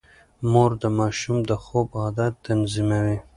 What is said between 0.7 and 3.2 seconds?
د ماشوم د خوب عادت تنظيموي.